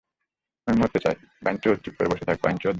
[0.67, 1.15] আমি মরতে চাই,
[1.43, 2.69] বাইনচোদ চুপ করে বসে থাক বাইনচোদ।